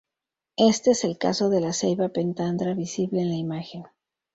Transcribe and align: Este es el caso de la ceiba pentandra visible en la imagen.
Este 0.57 0.89
es 0.89 1.03
el 1.03 1.19
caso 1.19 1.49
de 1.51 1.61
la 1.61 1.73
ceiba 1.73 2.09
pentandra 2.09 2.73
visible 2.73 3.21
en 3.21 3.29
la 3.29 3.35
imagen. 3.35 3.83